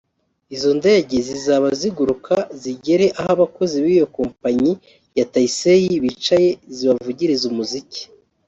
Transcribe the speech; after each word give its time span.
Izo 0.55 0.71
ndege 0.79 1.15
zizaba 1.27 1.67
ziguruka 1.79 2.35
zigere 2.61 3.05
aho 3.19 3.29
abakozi 3.35 3.75
b’iyo 3.83 4.05
kompanyi 4.17 4.71
ya 5.17 5.25
Taisei 5.33 5.91
bicaye 6.03 6.49
zibavugirize 6.75 7.43
umuziki 7.51 8.01